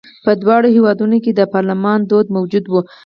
[0.25, 2.73] په دواړو هېوادونو کې د پارلمان دود موجود و.